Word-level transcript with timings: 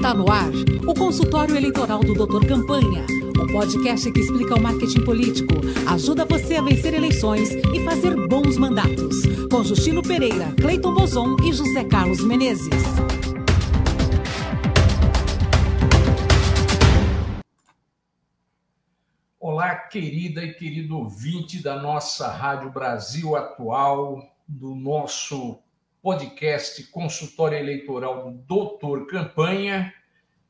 Está 0.00 0.14
no 0.14 0.32
ar 0.32 0.48
o 0.88 0.94
consultório 0.94 1.54
eleitoral 1.54 2.00
do 2.00 2.14
Doutor 2.14 2.46
Campanha, 2.46 3.04
o 3.38 3.52
podcast 3.52 4.10
que 4.10 4.20
explica 4.20 4.54
o 4.54 4.62
marketing 4.62 5.04
político, 5.04 5.52
ajuda 5.86 6.24
você 6.24 6.56
a 6.56 6.62
vencer 6.62 6.94
eleições 6.94 7.50
e 7.50 7.84
fazer 7.84 8.16
bons 8.26 8.56
mandatos. 8.56 9.14
Com 9.50 9.62
Justino 9.62 10.00
Pereira, 10.00 10.54
Cleiton 10.58 10.94
Bozon 10.94 11.36
e 11.44 11.52
José 11.52 11.84
Carlos 11.84 12.24
Menezes. 12.24 12.82
Olá, 19.38 19.74
querida 19.74 20.42
e 20.42 20.54
querido 20.54 20.96
ouvinte 20.96 21.62
da 21.62 21.76
nossa 21.76 22.28
Rádio 22.28 22.70
Brasil 22.70 23.36
Atual, 23.36 24.22
do 24.48 24.74
nosso 24.74 25.58
podcast 26.02 26.82
Consultório 26.84 27.58
Eleitoral 27.58 28.30
do 28.30 28.38
Doutor 28.38 29.06
Campanha, 29.06 29.92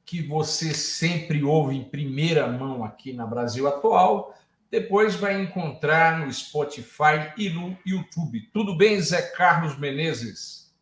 que 0.04 0.22
você 0.22 0.72
sempre 0.72 1.42
ouve 1.42 1.76
em 1.76 1.84
primeira 1.84 2.46
mão 2.46 2.84
aqui 2.84 3.12
na 3.12 3.26
Brasil 3.26 3.66
Atual. 3.66 4.34
Depois 4.70 5.16
vai 5.16 5.40
encontrar 5.42 6.20
no 6.20 6.32
Spotify 6.32 7.32
e 7.36 7.50
no 7.50 7.76
YouTube. 7.84 8.48
Tudo 8.52 8.76
bem, 8.76 9.00
Zé 9.00 9.22
Carlos 9.22 9.76
Menezes? 9.78 10.72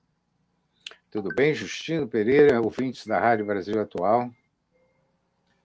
Tudo 1.10 1.30
bem, 1.34 1.54
Justino 1.54 2.06
Pereira, 2.06 2.60
ouvintes 2.60 3.06
da 3.06 3.18
Rádio 3.18 3.46
Brasil 3.46 3.80
Atual. 3.80 4.30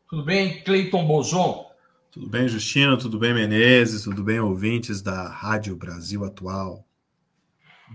Tudo 0.10 0.24
bem, 0.24 0.64
Cleiton 0.64 1.06
Bozon? 1.06 1.70
Tudo 2.10 2.30
bem, 2.30 2.48
Justino? 2.48 2.98
Tudo 2.98 3.20
bem, 3.20 3.34
Menezes? 3.34 4.04
Tudo 4.04 4.23
bem, 4.23 4.40
ouvintes 4.40 5.02
da 5.02 5.28
Rádio 5.28 5.76
Brasil 5.76 6.23
Atual? 6.23 6.86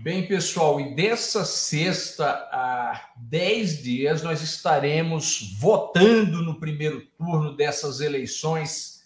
Bem, 0.01 0.25
pessoal, 0.25 0.79
e 0.79 0.95
dessa 0.95 1.43
sexta 1.43 2.25
a 2.53 3.11
dez 3.17 3.83
dias 3.83 4.23
nós 4.23 4.41
estaremos 4.41 5.57
votando 5.59 6.41
no 6.41 6.57
primeiro 6.57 7.01
turno 7.17 7.53
dessas 7.53 7.99
eleições 7.99 9.03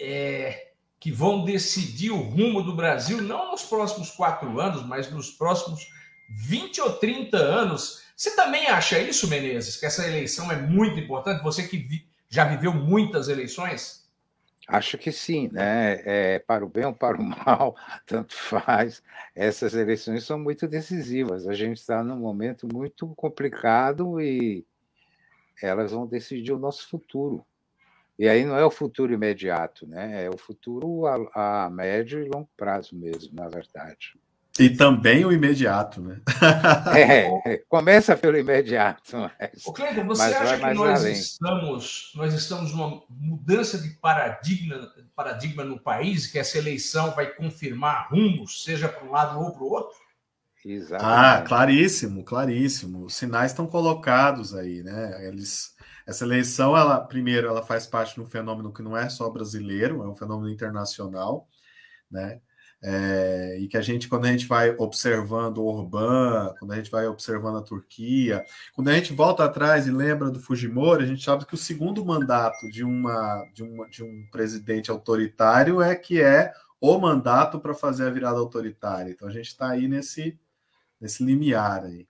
é, 0.00 0.70
que 0.98 1.12
vão 1.12 1.44
decidir 1.44 2.12
o 2.12 2.22
rumo 2.22 2.62
do 2.62 2.74
Brasil, 2.74 3.20
não 3.20 3.50
nos 3.50 3.62
próximos 3.62 4.10
quatro 4.10 4.58
anos, 4.58 4.86
mas 4.86 5.10
nos 5.10 5.32
próximos 5.32 5.86
20 6.30 6.80
ou 6.80 6.92
30 6.94 7.36
anos. 7.36 8.00
Você 8.16 8.34
também 8.34 8.68
acha 8.68 8.98
isso, 8.98 9.28
Menezes, 9.28 9.76
que 9.76 9.84
essa 9.84 10.06
eleição 10.06 10.50
é 10.50 10.56
muito 10.56 10.98
importante? 10.98 11.42
Você 11.42 11.68
que 11.68 11.76
vi, 11.76 12.08
já 12.26 12.46
viveu 12.46 12.72
muitas 12.72 13.28
eleições? 13.28 14.09
Acho 14.72 14.96
que 14.96 15.10
sim, 15.10 15.48
né? 15.52 16.00
É, 16.04 16.38
para 16.38 16.64
o 16.64 16.68
bem 16.68 16.84
ou 16.84 16.94
para 16.94 17.20
o 17.20 17.22
mal, 17.24 17.74
tanto 18.06 18.34
faz. 18.34 19.02
Essas 19.34 19.74
eleições 19.74 20.24
são 20.24 20.38
muito 20.38 20.68
decisivas. 20.68 21.48
A 21.48 21.54
gente 21.54 21.78
está 21.78 22.04
num 22.04 22.16
momento 22.18 22.68
muito 22.72 23.08
complicado 23.16 24.20
e 24.20 24.64
elas 25.62 25.92
vão 25.92 26.06
decidir 26.06 26.52
o 26.52 26.58
nosso 26.58 26.88
futuro. 26.88 27.44
E 28.18 28.28
aí 28.28 28.44
não 28.44 28.56
é 28.56 28.64
o 28.64 28.70
futuro 28.70 29.12
imediato, 29.12 29.86
né? 29.88 30.24
É 30.24 30.30
o 30.30 30.38
futuro 30.38 31.06
a, 31.06 31.64
a 31.66 31.70
médio 31.70 32.22
e 32.22 32.28
longo 32.28 32.50
prazo 32.56 32.96
mesmo, 32.96 33.34
na 33.34 33.48
verdade. 33.48 34.19
E 34.60 34.76
também 34.76 35.24
o 35.24 35.32
imediato, 35.32 36.02
né? 36.02 36.20
é, 36.94 37.58
começa 37.68 38.14
pelo 38.14 38.36
imediato. 38.36 39.16
Mas, 39.16 39.66
Ô, 39.66 39.72
Cleiton, 39.72 40.06
você 40.06 40.22
acha 40.22 40.58
que 40.58 40.74
nós 40.74 41.02
estamos, 41.04 42.12
nós 42.14 42.34
estamos 42.34 42.72
numa 42.72 43.02
mudança 43.08 43.78
de 43.78 43.88
paradigma, 43.94 44.92
paradigma 45.16 45.64
no 45.64 45.80
país, 45.80 46.26
que 46.26 46.38
essa 46.38 46.58
eleição 46.58 47.12
vai 47.12 47.34
confirmar 47.34 48.08
rumos, 48.10 48.62
seja 48.62 48.86
para 48.86 49.04
um 49.04 49.10
lado 49.10 49.40
ou 49.40 49.52
para 49.52 49.62
o 49.62 49.70
outro? 49.70 49.96
Exatamente. 50.64 51.04
Ah, 51.04 51.42
claríssimo, 51.42 52.22
claríssimo. 52.22 53.06
Os 53.06 53.14
sinais 53.14 53.52
estão 53.52 53.66
colocados 53.66 54.54
aí, 54.54 54.82
né? 54.82 55.26
Eles, 55.26 55.74
essa 56.06 56.24
eleição, 56.24 56.76
ela 56.76 57.00
primeiro, 57.00 57.48
ela 57.48 57.62
faz 57.62 57.86
parte 57.86 58.14
de 58.14 58.20
um 58.20 58.26
fenômeno 58.26 58.72
que 58.72 58.82
não 58.82 58.94
é 58.96 59.08
só 59.08 59.30
brasileiro, 59.30 60.02
é 60.02 60.06
um 60.08 60.14
fenômeno 60.14 60.52
internacional, 60.52 61.48
né? 62.10 62.40
É, 62.82 63.58
e 63.60 63.68
que 63.68 63.76
a 63.76 63.82
gente, 63.82 64.08
quando 64.08 64.24
a 64.24 64.32
gente 64.32 64.46
vai 64.46 64.74
observando 64.78 65.58
o 65.58 65.66
Orbán, 65.66 66.54
quando 66.58 66.72
a 66.72 66.76
gente 66.76 66.90
vai 66.90 67.06
observando 67.06 67.58
a 67.58 67.62
Turquia, 67.62 68.44
quando 68.72 68.88
a 68.88 68.94
gente 68.94 69.12
volta 69.12 69.44
atrás 69.44 69.86
e 69.86 69.90
lembra 69.90 70.30
do 70.30 70.40
Fujimori, 70.40 71.04
a 71.04 71.06
gente 71.06 71.22
sabe 71.22 71.44
que 71.44 71.54
o 71.54 71.58
segundo 71.58 72.04
mandato 72.04 72.70
de, 72.70 72.82
uma, 72.82 73.44
de, 73.52 73.62
uma, 73.62 73.86
de 73.88 74.02
um 74.02 74.26
presidente 74.32 74.90
autoritário 74.90 75.82
é 75.82 75.94
que 75.94 76.22
é 76.22 76.52
o 76.80 76.98
mandato 76.98 77.60
para 77.60 77.74
fazer 77.74 78.06
a 78.06 78.10
virada 78.10 78.38
autoritária. 78.38 79.10
Então 79.10 79.28
a 79.28 79.32
gente 79.32 79.48
está 79.48 79.68
aí 79.68 79.86
nesse, 79.86 80.38
nesse 80.98 81.22
limiar 81.22 81.84
aí. 81.84 82.08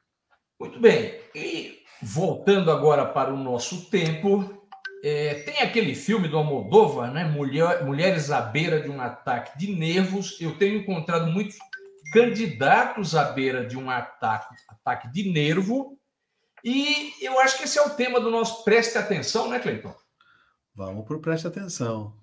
Muito 0.58 0.78
bem. 0.78 1.18
E 1.34 1.80
voltando 2.00 2.70
agora 2.70 3.04
para 3.04 3.34
o 3.34 3.36
nosso 3.36 3.90
tempo, 3.90 4.59
é, 5.02 5.34
tem 5.34 5.60
aquele 5.60 5.94
filme 5.94 6.28
do 6.28 6.36
Almodóvar, 6.36 7.12
né? 7.12 7.24
Mulher, 7.24 7.84
Mulheres 7.84 8.30
à 8.30 8.40
beira 8.40 8.80
de 8.80 8.90
um 8.90 9.00
ataque 9.00 9.58
de 9.58 9.74
nervos. 9.74 10.38
Eu 10.40 10.56
tenho 10.58 10.80
encontrado 10.80 11.26
muitos 11.26 11.56
candidatos 12.12 13.14
à 13.14 13.32
beira 13.32 13.66
de 13.66 13.76
um 13.76 13.88
ataque, 13.88 14.54
ataque 14.68 15.08
de 15.10 15.30
nervo. 15.30 15.98
E 16.62 17.14
eu 17.24 17.40
acho 17.40 17.56
que 17.56 17.64
esse 17.64 17.78
é 17.78 17.82
o 17.82 17.90
tema 17.90 18.20
do 18.20 18.30
nosso 18.30 18.64
Preste 18.64 18.98
Atenção, 18.98 19.48
né, 19.48 19.58
Cleiton? 19.58 19.94
Vamos 20.74 21.06
para 21.06 21.16
o 21.16 21.20
Preste 21.20 21.46
Atenção. 21.46 22.14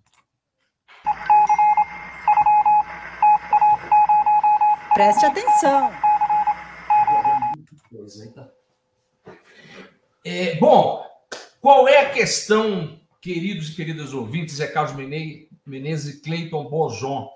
Preste 4.94 5.25
atenção. 5.25 5.91
É, 10.25 10.55
bom, 10.55 11.06
qual 11.62 11.88
é 11.88 12.01
a 12.01 12.09
questão, 12.12 13.00
queridos 13.22 13.69
e 13.69 13.75
queridas 13.75 14.13
ouvintes, 14.13 14.59
é 14.59 14.68
Carlos 14.68 14.95
Menezes 15.66 16.16
e 16.16 16.22
Cleiton 16.22 16.69
Bozon? 16.69 17.29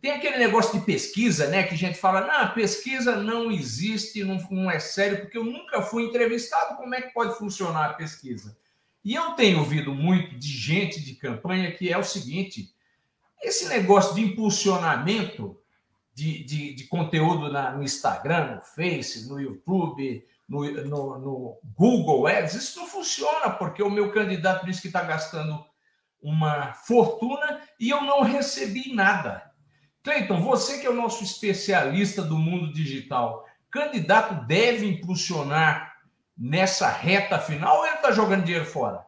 Tem 0.00 0.10
aquele 0.10 0.36
negócio 0.36 0.78
de 0.78 0.84
pesquisa, 0.84 1.46
né? 1.48 1.62
Que 1.62 1.74
a 1.74 1.78
gente 1.78 1.98
fala, 1.98 2.20
não, 2.20 2.52
pesquisa 2.52 3.16
não 3.16 3.50
existe, 3.50 4.22
não, 4.22 4.36
não 4.50 4.70
é 4.70 4.78
sério, 4.78 5.22
porque 5.22 5.38
eu 5.38 5.44
nunca 5.44 5.80
fui 5.80 6.04
entrevistado, 6.04 6.76
como 6.76 6.94
é 6.94 7.00
que 7.00 7.14
pode 7.14 7.36
funcionar 7.38 7.90
a 7.90 7.94
pesquisa? 7.94 8.56
E 9.04 9.14
eu 9.14 9.32
tenho 9.32 9.60
ouvido 9.60 9.94
muito 9.94 10.36
de 10.36 10.48
gente 10.48 11.00
de 11.00 11.14
campanha 11.14 11.72
que 11.72 11.92
é 11.92 11.96
o 11.96 12.04
seguinte: 12.04 12.74
esse 13.42 13.68
negócio 13.68 14.14
de 14.14 14.20
impulsionamento 14.20 15.58
de, 16.12 16.42
de, 16.44 16.74
de 16.74 16.84
conteúdo 16.84 17.52
na, 17.52 17.70
no 17.70 17.82
Instagram, 17.82 18.56
no 18.56 18.62
Face, 18.62 19.28
no 19.28 19.40
YouTube, 19.40 20.24
no, 20.48 20.64
no, 20.84 21.18
no, 21.18 21.60
Google 21.74 22.26
Ads, 22.26 22.54
isso 22.54 22.80
não 22.80 22.86
funciona, 22.86 23.50
porque 23.50 23.82
o 23.82 23.90
meu 23.90 24.12
candidato 24.12 24.64
disse 24.64 24.80
que 24.80 24.86
está 24.86 25.02
gastando 25.02 25.64
uma 26.22 26.72
fortuna 26.72 27.60
e 27.78 27.90
eu 27.90 28.02
não 28.02 28.22
recebi 28.22 28.94
nada. 28.94 29.50
Cleiton, 30.02 30.40
você 30.40 30.78
que 30.78 30.86
é 30.86 30.90
o 30.90 30.94
nosso 30.94 31.24
especialista 31.24 32.22
do 32.22 32.36
mundo 32.36 32.72
digital, 32.72 33.44
candidato 33.70 34.46
deve 34.46 34.86
impulsionar 34.86 35.94
nessa 36.36 36.88
reta 36.88 37.38
final 37.38 37.78
ou 37.78 37.86
ele 37.86 37.96
está 37.96 38.12
jogando 38.12 38.44
dinheiro 38.44 38.66
fora? 38.66 39.04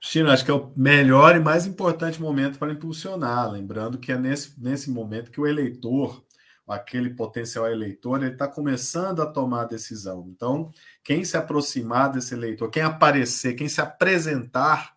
Chino, 0.00 0.30
acho 0.30 0.44
que 0.44 0.50
é 0.50 0.54
o 0.54 0.72
melhor 0.76 1.36
e 1.36 1.40
mais 1.40 1.66
importante 1.66 2.20
momento 2.20 2.58
para 2.58 2.72
impulsionar. 2.72 3.50
Lembrando 3.50 3.98
que 3.98 4.12
é 4.12 4.16
nesse, 4.16 4.54
nesse 4.60 4.90
momento 4.90 5.30
que 5.30 5.40
o 5.40 5.46
eleitor 5.46 6.24
aquele 6.66 7.10
potencial 7.10 7.70
eleitor, 7.70 8.22
ele 8.22 8.32
está 8.32 8.48
começando 8.48 9.22
a 9.22 9.26
tomar 9.26 9.62
a 9.62 9.66
decisão. 9.66 10.26
Então, 10.28 10.70
quem 11.04 11.24
se 11.24 11.36
aproximar 11.36 12.10
desse 12.10 12.34
eleitor, 12.34 12.68
quem 12.70 12.82
aparecer, 12.82 13.54
quem 13.54 13.68
se 13.68 13.80
apresentar 13.80 14.96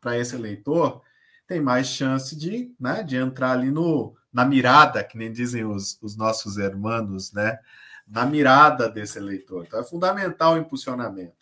para 0.00 0.16
esse 0.16 0.34
eleitor, 0.36 1.02
tem 1.46 1.60
mais 1.60 1.88
chance 1.88 2.36
de, 2.36 2.72
né, 2.78 3.02
de 3.02 3.16
entrar 3.16 3.52
ali 3.52 3.70
no, 3.70 4.14
na 4.32 4.44
mirada, 4.44 5.02
que 5.02 5.18
nem 5.18 5.32
dizem 5.32 5.64
os, 5.64 5.98
os 6.02 6.16
nossos 6.16 6.56
irmãos, 6.56 7.32
né? 7.32 7.58
Na 8.06 8.24
mirada 8.24 8.88
desse 8.88 9.18
eleitor. 9.18 9.64
Então, 9.66 9.80
é 9.80 9.84
fundamental 9.84 10.54
o 10.54 10.58
impulsionamento. 10.58 11.36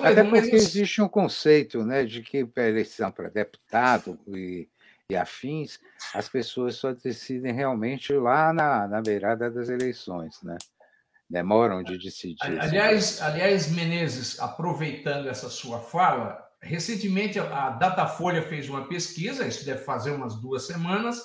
Até 0.00 0.22
porque 0.22 0.54
existe 0.54 1.02
um 1.02 1.08
conceito 1.08 1.84
né, 1.84 2.04
de 2.04 2.22
que 2.22 2.44
para 2.44 2.68
eleição 2.68 3.10
para 3.10 3.28
deputado 3.28 4.18
e 4.28 4.68
e 5.08 5.16
afins, 5.16 5.78
as 6.14 6.28
pessoas 6.28 6.76
só 6.76 6.92
decidem 6.92 7.52
realmente 7.52 8.12
lá 8.12 8.52
na, 8.52 8.88
na 8.88 9.00
beirada 9.00 9.50
das 9.50 9.68
eleições, 9.68 10.42
né? 10.42 10.56
Demoram 11.28 11.82
de 11.82 11.98
decidir. 11.98 12.36
Aliás, 12.40 13.20
aliás, 13.20 13.70
Menezes, 13.70 14.38
aproveitando 14.38 15.28
essa 15.28 15.48
sua 15.48 15.80
fala, 15.80 16.40
recentemente 16.60 17.38
a 17.38 17.70
Datafolha 17.70 18.42
fez 18.42 18.68
uma 18.68 18.86
pesquisa, 18.86 19.46
isso 19.46 19.64
deve 19.64 19.82
fazer 19.82 20.12
umas 20.12 20.40
duas 20.40 20.66
semanas, 20.66 21.24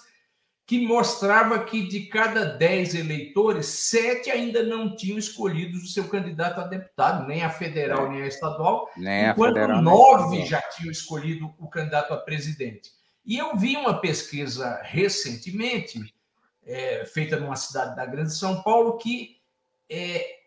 que 0.65 0.87
mostrava 0.87 1.63
que 1.65 1.87
de 1.87 2.07
cada 2.07 2.45
dez 2.45 2.95
eleitores, 2.95 3.65
sete 3.65 4.31
ainda 4.31 4.63
não 4.63 4.95
tinham 4.95 5.19
escolhido 5.19 5.77
o 5.77 5.85
seu 5.85 6.07
candidato 6.07 6.61
a 6.61 6.67
deputado, 6.67 7.27
nem 7.27 7.43
a 7.43 7.49
federal, 7.49 8.09
nem 8.09 8.23
a 8.23 8.27
estadual, 8.27 8.89
nem 8.95 9.27
enquanto 9.27 9.57
a 9.57 9.61
federal, 9.61 9.81
nove 9.81 10.45
já 10.45 10.61
tinham 10.61 10.91
escolhido 10.91 11.53
o 11.59 11.67
candidato 11.67 12.13
a 12.13 12.17
presidente. 12.17 12.89
E 13.25 13.37
eu 13.37 13.55
vi 13.55 13.75
uma 13.77 13.99
pesquisa 13.99 14.79
recentemente, 14.83 16.13
é, 16.65 17.05
feita 17.05 17.39
numa 17.39 17.55
cidade 17.55 17.95
da 17.95 18.05
Grande 18.05 18.33
São 18.33 18.61
Paulo, 18.61 18.97
que 18.97 19.37
é, 19.89 20.39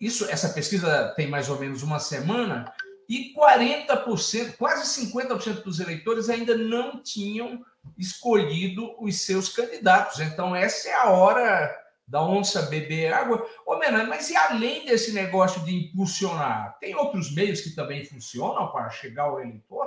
isso, 0.00 0.28
essa 0.30 0.48
pesquisa 0.48 1.12
tem 1.16 1.28
mais 1.28 1.48
ou 1.48 1.58
menos 1.58 1.82
uma 1.82 1.98
semana, 1.98 2.72
e 3.08 3.34
40%, 3.34 4.56
quase 4.56 5.06
50% 5.06 5.62
dos 5.62 5.80
eleitores 5.80 6.28
ainda 6.28 6.56
não 6.56 7.02
tinham 7.02 7.64
escolhido 7.98 8.94
os 9.02 9.20
seus 9.20 9.48
candidatos. 9.48 10.20
Então, 10.20 10.54
essa 10.54 10.88
é 10.88 10.94
a 10.94 11.10
hora 11.10 11.78
da 12.06 12.24
onça 12.24 12.62
beber 12.62 13.12
água. 13.12 13.46
Ô, 13.66 13.76
Menan, 13.76 14.04
mas 14.04 14.30
e 14.30 14.36
além 14.36 14.84
desse 14.84 15.12
negócio 15.12 15.64
de 15.64 15.74
impulsionar, 15.74 16.76
tem 16.80 16.94
outros 16.94 17.34
meios 17.34 17.60
que 17.60 17.74
também 17.74 18.04
funcionam 18.04 18.70
para 18.70 18.90
chegar 18.90 19.24
ao 19.24 19.40
eleitor? 19.40 19.81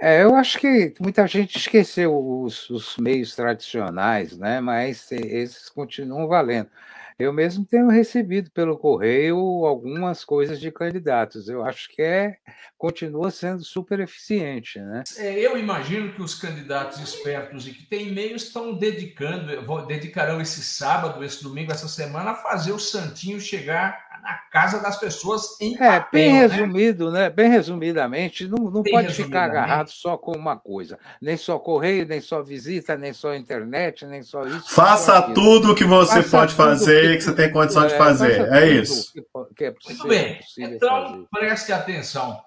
É, 0.00 0.22
eu 0.22 0.36
acho 0.36 0.58
que 0.58 0.94
muita 1.00 1.26
gente 1.26 1.58
esqueceu 1.58 2.16
os, 2.16 2.70
os 2.70 2.96
meios 2.98 3.34
tradicionais, 3.34 4.38
né? 4.38 4.60
mas 4.60 5.10
esses 5.10 5.68
continuam 5.68 6.28
valendo. 6.28 6.70
Eu 7.18 7.32
mesmo 7.32 7.64
tenho 7.64 7.88
recebido 7.88 8.48
pelo 8.52 8.78
correio 8.78 9.36
algumas 9.66 10.24
coisas 10.24 10.60
de 10.60 10.70
candidatos. 10.70 11.48
Eu 11.48 11.64
acho 11.64 11.88
que 11.88 12.00
é 12.00 12.36
continua 12.76 13.32
sendo 13.32 13.64
super 13.64 13.98
eficiente, 13.98 14.78
né? 14.78 15.02
É, 15.16 15.36
eu 15.40 15.58
imagino 15.58 16.12
que 16.12 16.22
os 16.22 16.36
candidatos 16.36 17.00
espertos 17.00 17.66
e 17.66 17.72
que 17.72 17.86
têm 17.86 18.06
e-mails 18.06 18.44
estão 18.44 18.72
dedicando, 18.72 19.84
dedicarão 19.86 20.40
esse 20.40 20.62
sábado, 20.62 21.24
esse 21.24 21.42
domingo, 21.42 21.72
essa 21.72 21.88
semana 21.88 22.30
a 22.30 22.36
fazer 22.36 22.70
o 22.70 22.78
santinho 22.78 23.40
chegar 23.40 24.07
na 24.22 24.34
casa 24.50 24.80
das 24.80 24.96
pessoas 24.96 25.60
em 25.60 25.74
é, 25.74 26.00
papel, 26.00 26.08
bem 26.12 26.32
né? 26.32 26.46
resumido, 26.46 27.10
né? 27.10 27.30
Bem 27.30 27.48
resumidamente, 27.50 28.46
não, 28.46 28.70
não 28.70 28.82
pode 28.82 29.12
ficar 29.12 29.44
agarrado 29.44 29.90
só 29.90 30.16
com 30.16 30.32
uma 30.32 30.56
coisa, 30.56 30.98
nem 31.20 31.36
só 31.36 31.58
correio, 31.58 32.06
nem 32.06 32.20
só 32.20 32.42
visita, 32.42 32.96
nem 32.96 33.12
só 33.12 33.34
internet, 33.34 34.06
nem 34.06 34.22
só 34.22 34.44
isso. 34.44 34.74
Faça 34.74 35.20
só 35.20 35.32
tudo 35.32 35.72
o 35.72 35.74
que 35.74 35.84
você 35.84 36.22
Faça 36.22 36.36
pode 36.36 36.54
fazer, 36.54 37.02
que, 37.02 37.16
que, 37.16 37.20
você 37.22 37.34
tem 37.34 37.52
condição 37.52 37.84
é, 37.84 37.86
de 37.88 37.96
fazer. 37.96 38.52
É 38.52 38.68
isso. 38.68 39.12
Que, 39.12 39.22
que 39.54 39.64
é 39.64 39.70
possível, 39.70 40.06
Muito 40.06 40.08
bem. 40.08 40.40
Então, 40.58 41.06
fazer. 41.06 41.26
preste 41.30 41.72
atenção. 41.72 42.40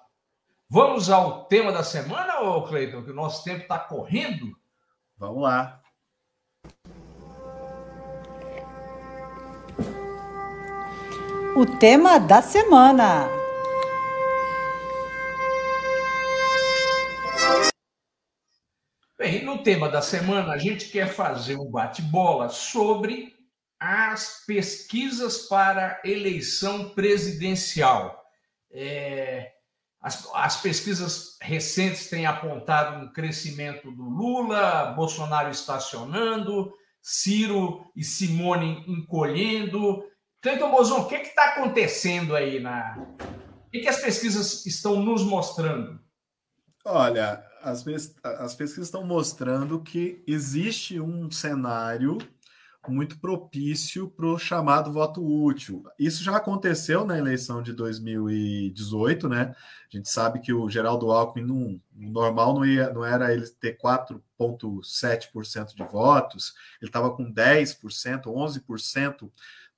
Vamos 0.68 1.10
ao 1.10 1.44
tema 1.44 1.70
da 1.70 1.82
semana, 1.82 2.40
ô 2.40 2.62
Cleiton, 2.62 3.02
que 3.02 3.10
o 3.10 3.14
nosso 3.14 3.44
tempo 3.44 3.60
está 3.60 3.78
correndo? 3.78 4.46
Vamos 5.18 5.42
lá. 5.42 5.78
O 11.54 11.66
tema 11.66 12.18
da 12.18 12.40
semana. 12.40 13.28
Bem, 19.18 19.44
no 19.44 19.62
tema 19.62 19.90
da 19.90 20.00
semana, 20.00 20.54
a 20.54 20.56
gente 20.56 20.88
quer 20.88 21.08
fazer 21.08 21.56
um 21.56 21.70
bate-bola 21.70 22.48
sobre 22.48 23.34
as 23.78 24.44
pesquisas 24.46 25.46
para 25.46 26.00
eleição 26.02 26.88
presidencial. 26.88 28.24
É, 28.70 29.52
as, 30.00 30.26
as, 30.32 30.56
pesquisas 30.56 31.36
recentes 31.42 32.08
têm 32.08 32.24
apontado 32.24 33.04
um 33.04 33.12
crescimento 33.12 33.92
do 33.92 34.04
Lula, 34.04 34.94
Bolsonaro 34.96 35.50
estacionando, 35.50 36.72
Ciro 37.02 37.84
e 37.94 38.02
Simone 38.02 38.82
encolhendo. 38.88 40.02
Cleiton 40.42 40.72
Bozon, 40.72 41.02
o 41.02 41.06
que 41.06 41.14
está 41.14 41.50
acontecendo 41.50 42.34
aí 42.34 42.58
na. 42.58 42.98
O 42.98 43.70
que, 43.70 43.80
que 43.80 43.88
as 43.88 44.00
pesquisas 44.00 44.66
estão 44.66 45.00
nos 45.00 45.22
mostrando? 45.22 46.00
Olha, 46.84 47.42
as, 47.62 47.84
as 48.24 48.54
pesquisas 48.54 48.88
estão 48.88 49.06
mostrando 49.06 49.80
que 49.80 50.22
existe 50.26 51.00
um 51.00 51.30
cenário 51.30 52.18
muito 52.88 53.20
propício 53.20 54.08
para 54.08 54.26
o 54.26 54.36
chamado 54.36 54.92
voto 54.92 55.24
útil. 55.24 55.84
Isso 55.96 56.24
já 56.24 56.36
aconteceu 56.36 57.04
na 57.04 57.16
eleição 57.16 57.62
de 57.62 57.72
2018, 57.72 59.28
né? 59.28 59.54
A 59.92 59.96
gente 59.96 60.08
sabe 60.08 60.40
que 60.40 60.52
o 60.52 60.68
Geraldo 60.68 61.12
Alckmin, 61.12 61.46
no 61.46 61.80
normal, 61.94 62.54
não, 62.54 62.66
ia, 62.66 62.92
não 62.92 63.04
era 63.04 63.32
ele 63.32 63.46
ter 63.60 63.78
4,7% 63.78 65.76
de 65.76 65.84
votos, 65.84 66.54
ele 66.80 66.88
estava 66.88 67.14
com 67.14 67.32
10%, 67.32 68.22
11%, 68.24 69.30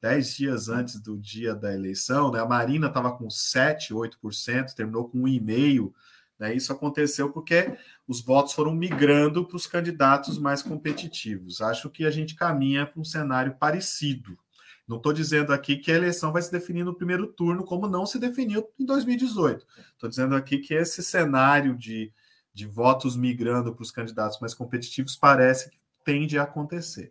10 0.04 0.36
dias 0.36 0.68
antes 0.68 1.00
do 1.00 1.16
dia 1.16 1.54
da 1.54 1.72
eleição, 1.72 2.30
né? 2.30 2.38
A 2.38 2.44
Marina 2.44 2.88
estava 2.88 3.10
com 3.16 3.30
7, 3.30 3.94
8%, 3.94 4.74
terminou 4.74 5.08
com 5.08 5.22
1,5%. 5.22 5.94
Né? 6.38 6.54
Isso 6.54 6.70
aconteceu 6.70 7.32
porque 7.32 7.74
os 8.06 8.20
votos 8.20 8.52
foram 8.52 8.74
migrando 8.74 9.46
para 9.46 9.56
os 9.56 9.66
candidatos 9.66 10.38
mais 10.38 10.62
competitivos. 10.62 11.62
Acho 11.62 11.88
que 11.88 12.04
a 12.04 12.10
gente 12.10 12.34
caminha 12.34 12.84
para 12.84 13.00
um 13.00 13.04
cenário 13.04 13.56
parecido. 13.58 14.38
Não 14.86 14.98
estou 14.98 15.10
dizendo 15.10 15.54
aqui 15.54 15.78
que 15.78 15.90
a 15.90 15.96
eleição 15.96 16.30
vai 16.30 16.42
se 16.42 16.52
definir 16.52 16.84
no 16.84 16.94
primeiro 16.94 17.26
turno, 17.28 17.64
como 17.64 17.88
não 17.88 18.04
se 18.04 18.18
definiu 18.18 18.62
em 18.78 18.84
2018. 18.84 19.66
Estou 19.94 20.10
dizendo 20.10 20.36
aqui 20.36 20.58
que 20.58 20.74
esse 20.74 21.02
cenário 21.02 21.74
de, 21.74 22.12
de 22.52 22.66
votos 22.66 23.16
migrando 23.16 23.74
para 23.74 23.82
os 23.82 23.90
candidatos 23.90 24.38
mais 24.38 24.52
competitivos 24.52 25.16
parece 25.16 25.70
que 25.70 25.78
tende 26.04 26.38
a 26.38 26.42
acontecer. 26.42 27.10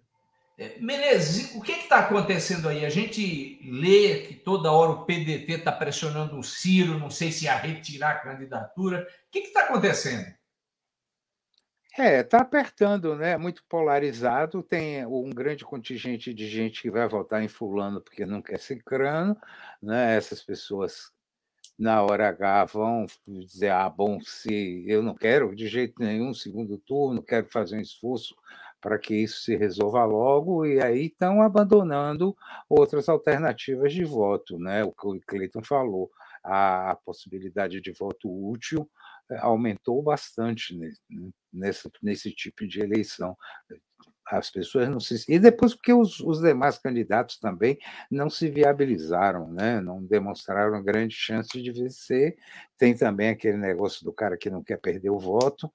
É, 0.57 0.77
Menezes, 0.79 1.55
o 1.55 1.61
que 1.61 1.71
está 1.71 1.99
acontecendo 1.99 2.69
aí? 2.69 2.85
A 2.85 2.89
gente 2.89 3.59
lê 3.65 4.19
que 4.19 4.35
toda 4.35 4.71
hora 4.71 4.91
o 4.91 5.05
PDT 5.05 5.53
está 5.53 5.71
pressionando 5.71 6.37
o 6.37 6.43
Ciro, 6.43 6.99
não 6.99 7.09
sei 7.09 7.31
se 7.31 7.47
a 7.47 7.55
retirar 7.55 8.11
a 8.11 8.19
candidatura. 8.19 9.07
O 9.27 9.31
que 9.31 9.39
está 9.39 9.61
acontecendo? 9.63 10.31
É, 11.97 12.21
está 12.21 12.39
apertando, 12.39 13.15
né? 13.15 13.37
Muito 13.37 13.63
polarizado. 13.67 14.63
Tem 14.63 15.05
um 15.05 15.29
grande 15.29 15.63
contingente 15.63 16.33
de 16.33 16.47
gente 16.47 16.81
que 16.81 16.91
vai 16.91 17.07
votar 17.07 17.43
em 17.43 17.47
fulano 17.47 18.01
porque 18.01 18.25
não 18.25 18.41
quer 18.41 18.59
cicrano, 18.59 19.35
né? 19.81 20.15
Essas 20.15 20.43
pessoas 20.43 21.11
na 21.77 22.01
hora 22.03 22.29
H 22.29 22.65
vão 22.65 23.05
dizer, 23.27 23.69
ah, 23.69 23.89
bom, 23.89 24.19
se 24.21 24.85
eu 24.87 25.01
não 25.01 25.15
quero 25.15 25.55
de 25.55 25.67
jeito 25.67 25.95
nenhum 25.99 26.33
segundo 26.33 26.77
turno, 26.77 27.23
quero 27.23 27.47
fazer 27.47 27.77
um 27.77 27.81
esforço 27.81 28.35
para 28.83 28.99
que 28.99 29.15
isso 29.15 29.43
se 29.43 29.55
resolva 29.55 30.03
logo, 30.03 30.65
e 30.65 30.83
aí 30.83 31.05
estão 31.05 31.41
abandonando 31.41 32.35
outras 32.69 33.07
alternativas 33.07 33.93
de 33.93 34.03
voto, 34.03 34.59
né? 34.59 34.83
O 34.83 34.91
que 34.91 35.07
o 35.07 35.19
Cleiton 35.25 35.63
falou, 35.63 36.11
a 36.43 36.97
possibilidade 37.05 37.79
de 37.79 37.93
voto 37.93 38.29
útil 38.29 38.89
eh, 39.31 39.37
aumentou 39.39 40.03
bastante 40.03 40.77
nesse, 41.53 41.89
nesse 42.01 42.31
tipo 42.31 42.67
de 42.67 42.81
eleição. 42.81 43.37
As 44.27 44.49
pessoas 44.51 44.89
não 44.89 44.99
se. 44.99 45.23
E 45.29 45.39
depois, 45.39 45.73
porque 45.73 45.93
os, 45.93 46.19
os 46.19 46.41
demais 46.41 46.77
candidatos 46.77 47.39
também 47.39 47.77
não 48.11 48.29
se 48.29 48.49
viabilizaram, 48.49 49.49
né? 49.49 49.79
não 49.79 50.03
demonstraram 50.03 50.83
grande 50.83 51.15
chance 51.15 51.61
de 51.61 51.71
vencer. 51.71 52.35
Tem 52.77 52.93
também 52.93 53.29
aquele 53.29 53.57
negócio 53.57 54.03
do 54.03 54.11
cara 54.11 54.37
que 54.37 54.49
não 54.49 54.61
quer 54.61 54.77
perder 54.77 55.09
o 55.09 55.19
voto, 55.19 55.71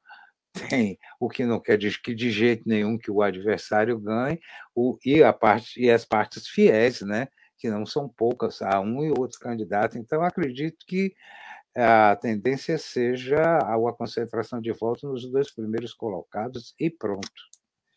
tem 0.69 0.99
o 1.19 1.29
que 1.29 1.45
não 1.45 1.61
quer 1.61 1.77
dizer 1.79 2.01
que 2.03 2.15
de 2.15 2.31
jeito 2.31 2.63
nenhum 2.67 2.99
que 2.99 3.11
o 3.11 3.23
adversário 3.23 3.99
ganhe, 3.99 4.41
o, 4.75 4.99
e, 5.05 5.23
a 5.23 5.33
parte, 5.33 5.81
e 5.81 5.91
as 5.91 6.05
partes 6.05 6.49
fiéis, 6.49 7.01
né, 7.03 7.29
que 7.57 7.69
não 7.69 7.85
são 7.85 8.09
poucas, 8.09 8.63
há 8.63 8.81
um 8.81 9.05
e 9.05 9.11
outro 9.11 9.39
candidato. 9.41 9.99
Então, 9.99 10.23
acredito 10.23 10.85
que 10.87 11.15
a 11.77 12.17
tendência 12.17 12.77
seja 12.79 13.59
a, 13.59 13.93
concentração 13.93 14.61
de 14.61 14.73
votos 14.73 15.05
nos 15.05 15.31
dois 15.31 15.51
primeiros 15.51 15.95
colocados 15.95 16.75
e 16.79 16.91
pronto. 16.91 17.31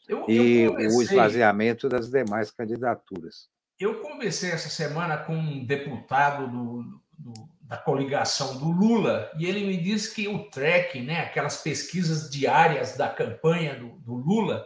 Eu, 0.07 0.25
e 0.27 0.61
eu 0.63 0.73
o 0.73 1.01
esvaziamento 1.01 1.87
das 1.87 2.09
demais 2.09 2.51
candidaturas. 2.51 3.49
Eu 3.79 3.99
conversei 4.01 4.51
essa 4.51 4.69
semana 4.69 5.17
com 5.17 5.33
um 5.33 5.65
deputado 5.65 6.47
do, 6.47 7.01
do 7.21 7.51
da 7.71 7.77
coligação 7.77 8.57
do 8.57 8.69
Lula, 8.69 9.31
e 9.39 9.45
ele 9.45 9.65
me 9.65 9.77
disse 9.77 10.13
que 10.13 10.27
o 10.27 10.39
track, 10.49 10.99
né, 10.99 11.21
aquelas 11.21 11.61
pesquisas 11.61 12.29
diárias 12.29 12.97
da 12.97 13.07
campanha 13.07 13.75
do, 13.75 13.91
do 13.99 14.13
Lula, 14.13 14.65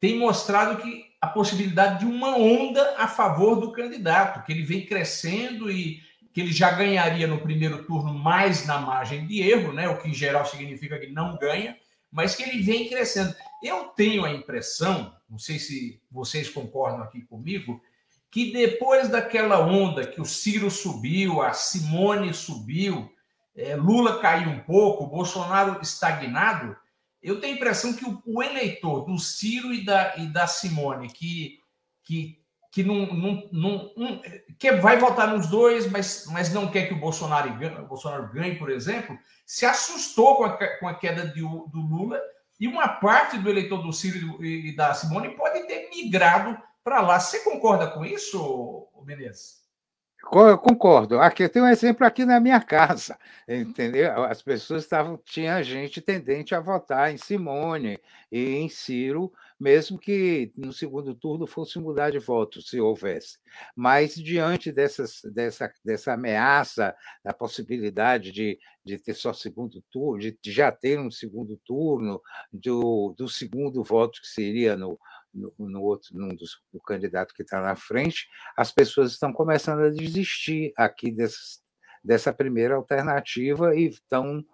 tem 0.00 0.18
mostrado 0.18 0.82
que 0.82 1.04
a 1.20 1.28
possibilidade 1.28 2.00
de 2.00 2.04
uma 2.04 2.36
onda 2.36 2.96
a 2.98 3.06
favor 3.06 3.60
do 3.60 3.70
candidato, 3.70 4.44
que 4.44 4.50
ele 4.50 4.64
vem 4.64 4.84
crescendo 4.84 5.70
e 5.70 6.00
que 6.32 6.40
ele 6.40 6.50
já 6.50 6.72
ganharia 6.72 7.28
no 7.28 7.40
primeiro 7.40 7.84
turno 7.84 8.12
mais 8.12 8.66
na 8.66 8.80
margem 8.80 9.24
de 9.24 9.40
erro, 9.40 9.72
né, 9.72 9.88
o 9.88 10.02
que 10.02 10.08
em 10.08 10.14
geral 10.14 10.44
significa 10.44 10.98
que 10.98 11.12
não 11.12 11.38
ganha, 11.38 11.76
mas 12.10 12.34
que 12.34 12.42
ele 12.42 12.60
vem 12.60 12.88
crescendo. 12.88 13.32
Eu 13.62 13.84
tenho 13.90 14.24
a 14.24 14.32
impressão, 14.32 15.14
não 15.30 15.38
sei 15.38 15.60
se 15.60 16.02
vocês 16.10 16.48
concordam 16.48 17.04
aqui 17.04 17.22
comigo, 17.22 17.80
que 18.32 18.50
depois 18.50 19.10
daquela 19.10 19.60
onda 19.60 20.06
que 20.06 20.18
o 20.18 20.24
Ciro 20.24 20.70
subiu, 20.70 21.42
a 21.42 21.52
Simone 21.52 22.32
subiu, 22.32 23.12
é, 23.54 23.76
Lula 23.76 24.20
caiu 24.20 24.48
um 24.48 24.60
pouco, 24.60 25.06
Bolsonaro 25.06 25.82
estagnado, 25.82 26.74
eu 27.22 27.38
tenho 27.38 27.52
a 27.52 27.56
impressão 27.56 27.92
que 27.92 28.06
o, 28.24 28.42
eleitor 28.42 29.04
do 29.04 29.18
Ciro 29.18 29.72
e 29.74 29.84
da, 29.84 30.16
e 30.16 30.26
da 30.28 30.46
Simone, 30.46 31.08
que, 31.08 31.58
que, 32.02 32.38
que, 32.72 32.82
não, 32.82 33.06
não, 33.06 33.48
não, 33.52 33.92
não, 33.94 34.22
que 34.58 34.72
vai 34.72 34.96
votar 34.96 35.28
nos 35.28 35.46
dois, 35.48 35.88
mas, 35.90 36.24
mas 36.30 36.50
não 36.50 36.70
quer 36.70 36.88
que 36.88 36.94
o 36.94 37.00
Bolsonaro 37.00 37.54
ganhe, 37.58 37.76
o 37.80 37.86
Bolsonaro 37.86 38.32
ganhe, 38.32 38.56
por 38.56 38.70
exemplo, 38.70 39.14
se 39.44 39.66
assustou 39.66 40.36
com 40.36 40.44
a, 40.44 40.78
com 40.78 40.88
a 40.88 40.94
queda 40.94 41.28
de, 41.28 41.42
do 41.42 41.80
Lula 41.80 42.18
e 42.58 42.66
uma 42.66 42.88
parte 42.88 43.36
do 43.36 43.50
eleitor 43.50 43.82
do 43.82 43.92
Ciro 43.92 44.42
e 44.42 44.74
da 44.74 44.94
Simone 44.94 45.36
pode 45.36 45.66
ter 45.66 45.90
migrado 45.90 46.58
para 46.84 47.00
lá. 47.00 47.18
Você 47.18 47.40
concorda 47.40 47.90
com 47.90 48.04
isso, 48.04 48.88
Menezes? 49.04 49.62
Eu 50.30 50.56
concordo. 50.56 51.18
Aqui 51.18 51.42
eu 51.42 51.48
tenho 51.48 51.64
um 51.64 51.68
exemplo 51.68 52.06
aqui 52.06 52.24
na 52.24 52.38
minha 52.38 52.60
casa, 52.60 53.18
entendeu? 53.46 54.22
As 54.24 54.40
pessoas 54.40 54.84
estavam, 54.84 55.18
tinha 55.24 55.62
gente 55.62 56.00
tendente 56.00 56.54
a 56.54 56.60
votar 56.60 57.12
em 57.12 57.18
Simone 57.18 57.98
e 58.30 58.54
em 58.54 58.68
Ciro, 58.68 59.32
mesmo 59.60 59.98
que 59.98 60.52
no 60.56 60.72
segundo 60.72 61.14
turno 61.14 61.46
fosse 61.46 61.78
mudar 61.78 62.10
de 62.10 62.18
voto, 62.18 62.62
se 62.62 62.80
houvesse. 62.80 63.38
Mas 63.76 64.14
diante 64.14 64.72
dessas, 64.72 65.20
dessa, 65.34 65.70
dessa 65.84 66.12
ameaça, 66.14 66.94
da 67.22 67.34
possibilidade 67.34 68.32
de, 68.32 68.58
de 68.84 68.98
ter 68.98 69.14
só 69.14 69.32
segundo 69.32 69.82
turno, 69.90 70.18
de 70.18 70.36
já 70.46 70.72
ter 70.72 70.98
um 70.98 71.10
segundo 71.10 71.58
turno, 71.58 72.22
do, 72.52 73.14
do 73.18 73.28
segundo 73.28 73.82
voto 73.82 74.20
que 74.20 74.28
seria 74.28 74.76
no, 74.76 74.98
no, 75.34 75.52
no 75.58 75.82
outro, 75.82 76.16
num 76.16 76.34
dos, 76.34 76.60
do 76.72 76.80
candidato 76.80 77.34
que 77.34 77.42
está 77.42 77.60
na 77.60 77.74
frente, 77.74 78.28
as 78.56 78.70
pessoas 78.70 79.12
estão 79.12 79.32
começando 79.32 79.80
a 79.80 79.90
desistir 79.90 80.72
aqui 80.76 81.14
dessa 82.04 82.32
primeira 82.32 82.74
alternativa 82.74 83.74
e 83.74 83.88
estão 83.88 84.44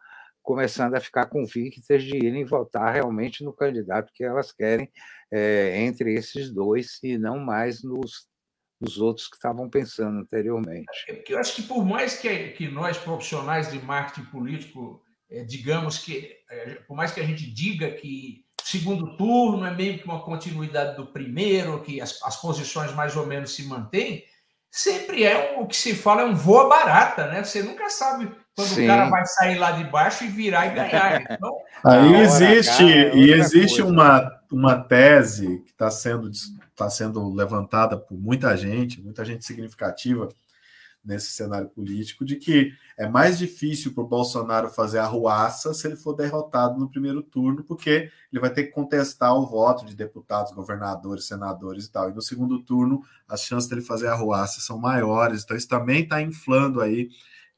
começando 0.42 0.94
a 0.94 1.00
ficar 1.00 1.26
convictas 1.26 2.02
de 2.02 2.16
irem 2.16 2.44
votar 2.44 2.94
realmente 2.94 3.44
no 3.44 3.52
candidato 3.52 4.12
que 4.14 4.24
elas 4.24 4.50
querem 4.50 4.90
é, 5.30 5.82
entre 5.82 6.14
esses 6.14 6.50
dois 6.50 6.98
e 7.02 7.18
não 7.18 7.38
mais 7.38 7.82
nos, 7.82 8.26
nos 8.80 8.98
outros 8.98 9.28
que 9.28 9.36
estavam 9.36 9.68
pensando 9.68 10.20
anteriormente. 10.20 10.86
É 11.08 11.22
eu 11.28 11.38
acho 11.38 11.54
que 11.54 11.62
por 11.62 11.84
mais 11.84 12.18
que, 12.18 12.48
que 12.52 12.68
nós 12.68 12.96
profissionais 12.96 13.70
de 13.70 13.78
marketing 13.80 14.30
político 14.30 15.02
é, 15.30 15.44
digamos 15.44 15.98
que 15.98 16.34
é, 16.50 16.76
por 16.86 16.96
mais 16.96 17.12
que 17.12 17.20
a 17.20 17.26
gente 17.26 17.50
diga 17.52 17.90
que 17.90 18.47
segundo 18.70 19.16
turno 19.16 19.64
é 19.64 19.74
meio 19.74 19.98
que 19.98 20.04
uma 20.04 20.20
continuidade 20.20 20.94
do 20.94 21.06
primeiro, 21.06 21.80
que 21.80 22.02
as, 22.02 22.22
as 22.22 22.36
posições 22.36 22.92
mais 22.92 23.16
ou 23.16 23.26
menos 23.26 23.54
se 23.54 23.62
mantêm, 23.62 24.24
sempre 24.70 25.24
é 25.24 25.56
um, 25.56 25.62
o 25.62 25.66
que 25.66 25.74
se 25.74 25.94
fala 25.94 26.20
é 26.20 26.24
um 26.26 26.34
voa 26.34 26.68
barata, 26.68 27.28
né? 27.28 27.42
Você 27.42 27.62
nunca 27.62 27.88
sabe 27.88 28.30
quando 28.54 28.68
Sim. 28.68 28.84
o 28.84 28.86
cara 28.86 29.08
vai 29.08 29.24
sair 29.24 29.56
lá 29.56 29.70
de 29.70 29.84
baixo 29.84 30.24
e 30.24 30.28
virar 30.28 30.66
e 30.66 30.74
ganhar. 30.74 31.22
Então, 31.30 31.56
Aí 31.82 32.16
existe, 32.16 32.82
é 32.82 33.16
e 33.16 33.32
existe 33.32 33.80
uma, 33.80 34.30
uma 34.52 34.76
tese 34.76 35.60
que 35.60 35.70
está 35.70 35.90
sendo, 35.90 36.30
tá 36.76 36.90
sendo 36.90 37.32
levantada 37.32 37.96
por 37.96 38.18
muita 38.18 38.54
gente, 38.54 39.00
muita 39.00 39.24
gente 39.24 39.46
significativa, 39.46 40.28
nesse 41.08 41.30
cenário 41.30 41.70
político 41.70 42.22
de 42.22 42.36
que 42.36 42.70
é 42.98 43.08
mais 43.08 43.38
difícil 43.38 43.94
para 43.94 44.04
o 44.04 44.06
Bolsonaro 44.06 44.68
fazer 44.68 44.98
a 44.98 45.06
ruaça 45.06 45.72
se 45.72 45.86
ele 45.86 45.96
for 45.96 46.12
derrotado 46.12 46.78
no 46.78 46.90
primeiro 46.90 47.22
turno, 47.22 47.64
porque 47.64 48.10
ele 48.30 48.40
vai 48.40 48.52
ter 48.52 48.64
que 48.64 48.72
contestar 48.72 49.34
o 49.34 49.46
voto 49.46 49.86
de 49.86 49.96
deputados, 49.96 50.52
governadores, 50.52 51.24
senadores 51.24 51.86
e 51.86 51.90
tal. 51.90 52.10
E 52.10 52.14
no 52.14 52.20
segundo 52.20 52.62
turno, 52.62 53.02
as 53.26 53.42
chances 53.42 53.68
dele 53.68 53.80
fazer 53.80 54.08
a 54.08 54.14
ruaça 54.14 54.60
são 54.60 54.78
maiores. 54.78 55.44
Então, 55.44 55.56
isso 55.56 55.66
também 55.66 56.02
está 56.02 56.20
inflando 56.20 56.82
aí 56.82 57.08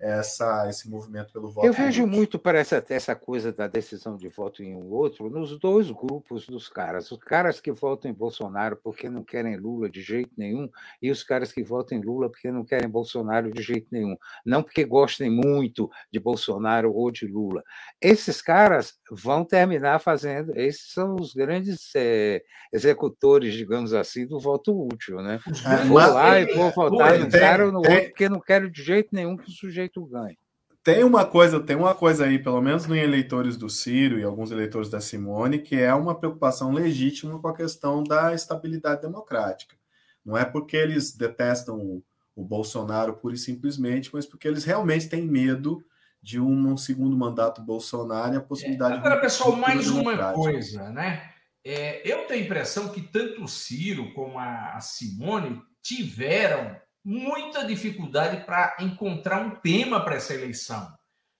essa, 0.01 0.67
esse 0.69 0.89
movimento 0.89 1.33
pelo 1.33 1.51
voto. 1.51 1.67
Eu 1.67 1.73
vejo 1.73 2.07
muito 2.07 2.39
para 2.39 2.59
essa, 2.59 2.85
essa 2.89 3.15
coisa 3.15 3.53
da 3.53 3.67
decisão 3.67 4.17
de 4.17 4.29
voto 4.29 4.63
em 4.63 4.75
um 4.75 4.91
outro 4.91 5.29
nos 5.29 5.59
dois 5.59 5.91
grupos 5.91 6.47
dos 6.47 6.69
caras. 6.69 7.11
Os 7.11 7.19
caras 7.19 7.61
que 7.61 7.71
votam 7.71 8.11
em 8.11 8.15
Bolsonaro 8.15 8.77
porque 8.83 9.09
não 9.09 9.23
querem 9.23 9.57
Lula 9.57 9.91
de 9.91 10.01
jeito 10.01 10.31
nenhum, 10.37 10.71
e 11.03 11.11
os 11.11 11.23
caras 11.23 11.53
que 11.53 11.63
votam 11.63 11.99
em 11.99 12.01
Lula 12.01 12.31
porque 12.31 12.51
não 12.51 12.65
querem 12.65 12.89
Bolsonaro 12.89 13.51
de 13.53 13.63
jeito 13.63 13.89
nenhum. 13.91 14.17
Não 14.45 14.63
porque 14.63 14.85
gostem 14.85 15.31
muito 15.31 15.91
de 16.11 16.19
Bolsonaro 16.19 16.93
ou 16.95 17.11
de 17.11 17.27
Lula. 17.27 17.63
Esses 18.01 18.41
caras 18.41 18.95
vão 19.11 19.45
terminar 19.45 19.99
fazendo. 19.99 20.57
Esses 20.57 20.93
são 20.93 21.17
os 21.17 21.35
grandes 21.35 21.91
é, 21.95 22.43
executores, 22.73 23.53
digamos 23.55 23.93
assim, 23.93 24.27
do 24.27 24.39
voto 24.39 24.87
útil. 24.87 25.21
Né? 25.21 25.39
Vou 25.87 25.99
lá 25.99 26.41
e 26.41 26.55
vou 26.55 26.71
votar 26.71 27.19
no 27.19 27.31
cara 27.31 27.67
ou 27.67 27.73
no 27.73 27.79
outro 27.79 28.11
porque 28.11 28.29
não 28.29 28.41
quero 28.41 28.71
de 28.71 28.83
jeito 28.83 29.09
nenhum 29.13 29.37
que 29.37 29.49
o 29.49 29.53
sujeito 29.53 29.90
tu 29.93 30.07
ganha. 30.07 30.37
Tem 30.83 31.05
uma 31.05 31.27
coisa, 31.27 31.61
tem 31.61 31.77
uma 31.77 31.95
coisa 31.95 32.25
aí, 32.25 32.39
pelo 32.39 32.61
menos 32.63 32.87
em 32.87 32.99
eleitores 32.99 33.57
do 33.57 33.69
Ciro 33.69 34.19
e 34.19 34.25
alguns 34.25 34.51
eleitores 34.51 34.89
da 34.89 34.99
Simone, 34.99 35.59
que 35.59 35.77
é 35.77 35.93
uma 35.95 36.19
preocupação 36.19 36.73
legítima 36.73 37.39
com 37.39 37.49
a 37.49 37.57
questão 37.57 38.03
da 38.03 38.35
estabilidade 38.35 39.03
democrática. 39.03 39.77
Não 40.25 40.37
é 40.37 40.45
porque 40.45 40.77
eles 40.77 41.15
detestam 41.15 41.77
o, 41.79 42.05
o 42.35 42.43
Bolsonaro 42.43 43.15
pura 43.15 43.35
e 43.35 43.39
simplesmente, 43.39 44.11
mas 44.13 44.25
porque 44.25 44.49
eles 44.49 44.65
realmente 44.65 45.09
têm 45.09 45.27
medo 45.27 45.85
de 46.23 46.41
um, 46.41 46.73
um 46.73 46.77
segundo 46.77 47.17
mandato 47.17 47.63
Bolsonaro 47.63 48.35
e 48.35 48.37
a 48.39 48.43
possibilidade 48.43 48.95
é, 48.95 48.97
agora, 48.99 49.17
de. 49.17 49.21
pessoal, 49.21 49.57
mais 49.57 49.89
uma 49.91 50.33
coisa, 50.33 50.91
né? 50.91 51.31
É, 51.65 52.11
eu 52.11 52.27
tenho 52.27 52.41
a 52.41 52.45
impressão 52.45 52.89
que 52.89 53.03
tanto 53.03 53.45
o 53.45 53.49
Ciro 53.49 54.15
como 54.15 54.39
a 54.39 54.81
Simone 54.81 55.61
tiveram 55.83 56.75
muita 57.05 57.65
dificuldade 57.65 58.45
para 58.45 58.77
encontrar 58.81 59.41
um 59.41 59.57
tema 59.57 60.01
para 60.01 60.17
essa 60.17 60.35
eleição. 60.35 60.93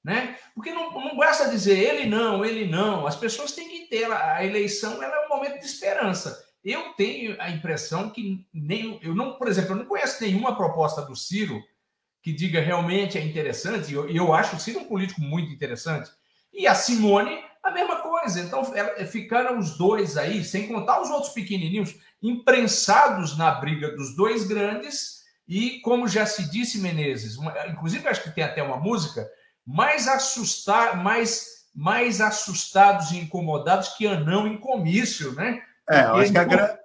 Né? 0.03 0.37
Porque 0.55 0.73
não, 0.73 0.91
não 0.93 1.17
basta 1.17 1.51
dizer 1.51 1.79
ele 1.79 2.07
não, 2.07 2.45
ele 2.45 2.67
não. 2.67 3.07
As 3.07 3.17
pessoas 3.17 3.53
têm 3.53 3.69
que 3.69 3.87
ter 3.89 4.11
a 4.11 4.45
eleição, 4.45 5.03
ela 5.03 5.15
é 5.15 5.27
um 5.27 5.29
momento 5.29 5.59
de 5.61 5.67
esperança. 5.67 6.43
Eu 6.65 6.95
tenho 6.95 7.37
a 7.41 7.51
impressão 7.51 8.11
que 8.11 8.47
nem 8.53 8.99
eu 9.03 9.15
não, 9.15 9.35
por 9.35 9.49
exemplo, 9.49 9.73
eu 9.73 9.77
não 9.77 9.87
conheço 9.87 10.23
nenhuma 10.23 10.57
proposta 10.57 11.03
do 11.03 11.15
Ciro 11.15 11.63
que 12.23 12.33
diga 12.33 12.61
realmente 12.61 13.19
é 13.19 13.23
interessante. 13.23 13.91
E 13.91 13.95
eu, 13.95 14.09
eu 14.09 14.33
acho 14.33 14.57
o 14.57 14.61
Ciro 14.61 14.81
um 14.81 14.85
político 14.85 15.21
muito 15.21 15.53
interessante. 15.53 16.11
E 16.53 16.67
a 16.67 16.75
Simone 16.75 17.43
a 17.63 17.71
mesma 17.71 17.97
coisa. 17.97 18.41
Então 18.41 18.63
ela, 18.75 19.05
ficaram 19.07 19.59
os 19.59 19.77
dois 19.77 20.17
aí, 20.17 20.45
sem 20.45 20.69
contar 20.69 21.01
os 21.01 21.11
outros 21.11 21.33
pequenininhos, 21.33 21.95
imprensados 22.23 23.37
na 23.37 23.51
briga 23.53 23.95
dos 23.95 24.15
dois 24.17 24.45
grandes 24.45 25.20
e, 25.51 25.81
como 25.81 26.07
já 26.07 26.25
se 26.25 26.49
disse, 26.49 26.79
Menezes, 26.79 27.37
uma, 27.37 27.53
inclusive 27.67 28.07
acho 28.07 28.23
que 28.23 28.31
tem 28.31 28.45
até 28.45 28.63
uma 28.63 28.77
música, 28.77 29.29
mais, 29.67 30.07
assustar, 30.07 31.03
mais, 31.03 31.67
mais 31.75 32.21
assustados 32.21 33.11
e 33.11 33.19
incomodados 33.19 33.89
que 33.97 34.07
anão 34.07 34.47
em 34.47 34.57
comício, 34.57 35.33
né? 35.33 35.61
É, 35.91 36.03
eu 36.03 36.15
acho, 36.15 36.31
que 36.31 36.39
a, 36.39 36.79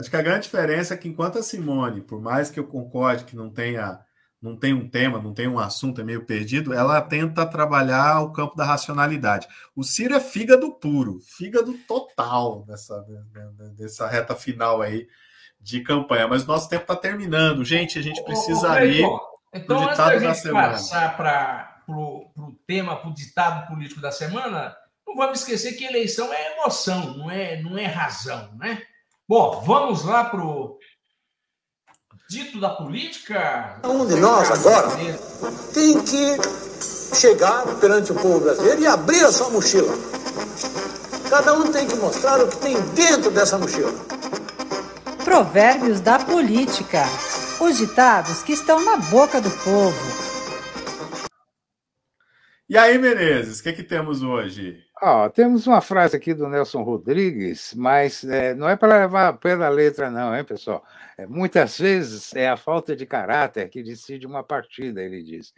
acho 0.00 0.10
que 0.10 0.16
a 0.16 0.22
grande 0.22 0.44
diferença 0.44 0.94
é 0.94 0.96
que 0.96 1.08
enquanto 1.08 1.40
a 1.40 1.42
Simone, 1.42 2.00
por 2.00 2.22
mais 2.22 2.48
que 2.48 2.60
eu 2.60 2.64
concorde 2.64 3.24
que 3.24 3.34
não 3.34 3.50
tenha 3.50 3.98
não 4.40 4.56
tem 4.56 4.74
um 4.74 4.88
tema, 4.88 5.22
não 5.22 5.32
tem 5.32 5.46
um 5.46 5.58
assunto, 5.58 6.00
é 6.00 6.04
meio 6.04 6.24
perdido, 6.24 6.74
ela 6.74 7.00
tenta 7.00 7.46
trabalhar 7.46 8.20
o 8.22 8.32
campo 8.32 8.56
da 8.56 8.64
racionalidade. 8.64 9.46
O 9.74 9.84
Ciro 9.84 10.16
é 10.16 10.20
fígado 10.20 10.72
puro, 10.80 11.20
fígado 11.20 11.72
total 11.86 12.64
nessa, 12.66 13.04
nessa 13.78 14.08
reta 14.08 14.34
final 14.34 14.82
aí 14.82 15.06
de 15.62 15.80
campanha. 15.80 16.26
Mas 16.26 16.44
nosso 16.44 16.68
tempo 16.68 16.82
está 16.82 16.96
terminando. 16.96 17.64
Gente, 17.64 17.98
a 17.98 18.02
gente 18.02 18.22
precisa 18.24 18.72
ô, 18.72 18.78
ir 18.80 19.06
então, 19.54 19.82
antes 19.84 19.98
da 19.98 20.18
gente 20.18 20.50
passar 20.50 21.16
para 21.16 21.76
o 21.88 22.56
tema, 22.66 22.96
para 22.96 23.10
o 23.10 23.14
ditado 23.14 23.66
político 23.68 24.00
da 24.00 24.10
semana, 24.10 24.74
não 25.06 25.14
vamos 25.14 25.40
esquecer 25.40 25.72
que 25.72 25.84
eleição 25.84 26.32
é 26.32 26.52
emoção, 26.54 27.18
não 27.18 27.30
é, 27.30 27.60
não 27.60 27.76
é 27.76 27.84
razão, 27.84 28.50
né? 28.56 28.82
Bom, 29.28 29.60
vamos 29.60 30.04
lá 30.04 30.24
para 30.24 30.42
o 30.42 30.78
dito 32.30 32.58
da 32.58 32.70
política. 32.70 33.78
Um 33.84 34.06
de 34.06 34.16
nós 34.16 34.50
agora 34.50 34.88
tem 35.74 36.02
que 36.02 36.36
chegar 37.14 37.62
perante 37.78 38.10
o 38.10 38.14
povo 38.14 38.40
brasileiro 38.40 38.80
e 38.80 38.86
abrir 38.86 39.22
a 39.22 39.30
sua 39.30 39.50
mochila. 39.50 39.92
Cada 41.28 41.52
um 41.54 41.70
tem 41.70 41.86
que 41.86 41.96
mostrar 41.96 42.42
o 42.42 42.48
que 42.48 42.56
tem 42.56 42.80
dentro 42.94 43.30
dessa 43.30 43.58
mochila. 43.58 43.92
Provérbios 45.24 46.00
da 46.00 46.18
política. 46.18 47.04
Os 47.60 47.78
ditados 47.78 48.42
que 48.42 48.52
estão 48.52 48.84
na 48.84 48.96
boca 48.96 49.40
do 49.40 49.50
povo. 49.50 50.32
E 52.68 52.76
aí, 52.76 52.98
Menezes, 52.98 53.60
o 53.60 53.62
que, 53.62 53.68
é 53.68 53.72
que 53.72 53.82
temos 53.84 54.22
hoje? 54.22 54.82
Oh, 55.00 55.28
temos 55.30 55.66
uma 55.66 55.80
frase 55.80 56.16
aqui 56.16 56.32
do 56.32 56.48
Nelson 56.48 56.82
Rodrigues, 56.82 57.74
mas 57.74 58.24
é, 58.24 58.54
não 58.54 58.68
é 58.68 58.76
para 58.76 59.00
levar 59.00 59.32
pela 59.34 59.68
letra, 59.68 60.10
não, 60.10 60.34
hein, 60.34 60.44
pessoal? 60.44 60.84
É, 61.18 61.26
muitas 61.26 61.78
vezes 61.78 62.34
é 62.34 62.48
a 62.48 62.56
falta 62.56 62.96
de 62.96 63.04
caráter 63.04 63.68
que 63.68 63.82
decide 63.82 64.26
uma 64.26 64.42
partida, 64.42 65.02
ele 65.02 65.22
diz. 65.22 65.52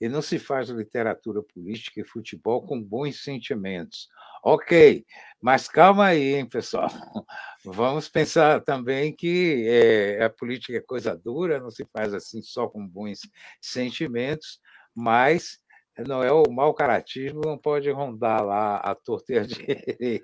E 0.00 0.08
não 0.08 0.22
se 0.22 0.38
faz 0.38 0.68
literatura 0.70 1.42
política 1.42 2.00
e 2.00 2.04
futebol 2.04 2.62
com 2.62 2.82
bons 2.82 3.22
sentimentos. 3.22 4.08
Ok, 4.42 5.04
mas 5.42 5.68
calma 5.68 6.06
aí, 6.06 6.34
hein, 6.36 6.46
pessoal. 6.46 6.88
Vamos 7.64 8.08
pensar 8.08 8.60
também 8.62 9.14
que 9.14 9.66
é, 9.68 10.24
a 10.24 10.30
política 10.30 10.78
é 10.78 10.80
coisa 10.80 11.14
dura, 11.14 11.60
não 11.60 11.70
se 11.70 11.84
faz 11.92 12.14
assim 12.14 12.40
só 12.40 12.66
com 12.66 12.86
bons 12.86 13.20
sentimentos, 13.60 14.58
mas 14.94 15.60
não 16.06 16.22
é 16.22 16.32
o 16.32 16.50
mau 16.50 16.72
caratismo, 16.72 17.40
não 17.44 17.58
pode 17.58 17.90
rondar 17.90 18.44
lá 18.44 18.76
a 18.76 18.94
torteira 18.94 19.44
de 19.46 20.22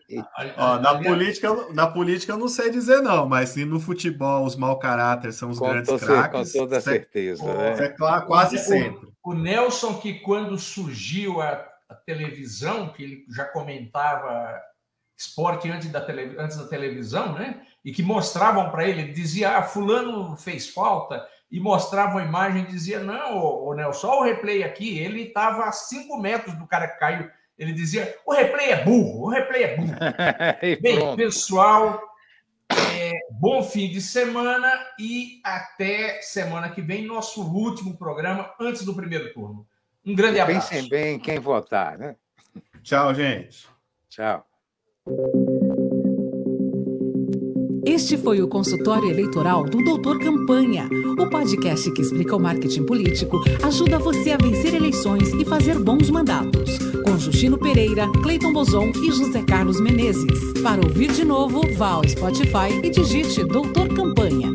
Ó, 0.56 0.78
na 0.78 0.98
política, 0.98 1.72
na 1.72 1.86
política 1.86 2.32
eu 2.32 2.38
não 2.38 2.48
sei 2.48 2.70
dizer 2.70 3.02
não, 3.02 3.28
mas 3.28 3.50
se 3.50 3.64
no 3.64 3.78
futebol 3.78 4.44
os 4.44 4.56
mau 4.56 4.78
caráter 4.78 5.32
são 5.32 5.50
os 5.50 5.58
com 5.58 5.68
grandes 5.68 5.94
craques, 6.02 6.52
com 6.52 6.58
toda 6.58 6.80
certeza, 6.80 7.44
é, 7.44 7.76
né? 7.76 7.84
é 7.86 7.88
claro, 7.88 8.26
quase 8.26 8.58
sempre. 8.58 9.08
O, 9.22 9.32
o 9.32 9.34
Nelson 9.34 9.98
que 9.98 10.20
quando 10.20 10.58
surgiu 10.58 11.40
a 11.40 11.76
a 11.88 11.94
televisão, 11.94 12.92
que 12.92 13.02
ele 13.02 13.24
já 13.30 13.44
comentava 13.44 14.60
esporte 15.18 15.70
antes 15.70 15.90
da, 15.90 16.00
tele, 16.00 16.36
antes 16.38 16.56
da 16.56 16.66
televisão, 16.66 17.32
né? 17.32 17.62
E 17.84 17.92
que 17.92 18.02
mostravam 18.02 18.70
para 18.70 18.86
ele, 18.86 19.02
ele 19.02 19.12
dizia: 19.12 19.56
ah, 19.56 19.62
Fulano 19.62 20.36
fez 20.36 20.68
falta, 20.68 21.26
e 21.50 21.60
mostrava 21.60 22.20
a 22.20 22.24
imagem 22.24 22.62
e 22.62 22.66
dizia: 22.66 23.00
Não, 23.00 23.38
ô, 23.38 23.68
ô 23.68 23.74
Nelson, 23.74 24.00
só 24.00 24.20
o 24.20 24.24
replay 24.24 24.62
aqui, 24.62 24.98
ele 24.98 25.22
estava 25.22 25.64
a 25.64 25.72
5 25.72 26.16
metros 26.18 26.54
do 26.58 26.66
cara 26.66 26.88
que 26.88 26.98
caiu. 26.98 27.30
Ele 27.58 27.72
dizia: 27.72 28.16
O 28.26 28.32
replay 28.32 28.70
é 28.70 28.84
burro, 28.84 29.26
o 29.26 29.28
replay 29.28 29.62
é 29.62 29.76
burro. 29.76 29.94
Bem, 30.80 31.16
pessoal, 31.16 32.02
é, 32.70 33.12
bom 33.30 33.62
fim 33.62 33.88
de 33.88 34.00
semana 34.00 34.72
e 34.98 35.40
até 35.44 36.20
semana 36.20 36.70
que 36.70 36.82
vem, 36.82 37.06
nosso 37.06 37.42
último 37.42 37.96
programa 37.96 38.52
antes 38.60 38.84
do 38.84 38.94
primeiro 38.94 39.32
turno. 39.32 39.66
Um 40.04 40.14
grande 40.14 40.38
abraço. 40.38 40.70
Pensem 40.70 40.88
bem 40.88 41.18
quem 41.18 41.38
votar, 41.38 41.98
né? 41.98 42.16
Tchau, 42.82 43.12
gente. 43.14 43.66
Tchau. 44.08 44.46
Este 47.96 48.18
foi 48.18 48.42
o 48.42 48.46
consultório 48.46 49.08
eleitoral 49.08 49.64
do 49.64 49.82
Doutor 49.82 50.18
Campanha, 50.18 50.86
o 51.18 51.30
podcast 51.30 51.90
que 51.92 52.02
explica 52.02 52.36
o 52.36 52.38
marketing 52.38 52.84
político, 52.84 53.42
ajuda 53.62 53.98
você 53.98 54.32
a 54.32 54.36
vencer 54.36 54.74
eleições 54.74 55.32
e 55.32 55.46
fazer 55.46 55.78
bons 55.78 56.10
mandatos. 56.10 56.76
Com 57.02 57.18
Justino 57.18 57.56
Pereira, 57.56 58.06
Cleiton 58.22 58.52
Bozon 58.52 58.92
e 59.02 59.10
José 59.10 59.42
Carlos 59.44 59.80
Menezes. 59.80 60.52
Para 60.62 60.84
ouvir 60.86 61.10
de 61.10 61.24
novo, 61.24 61.62
vá 61.74 61.92
ao 61.92 62.06
Spotify 62.06 62.68
e 62.82 62.90
digite 62.90 63.42
Doutor 63.42 63.88
Campanha. 63.88 64.54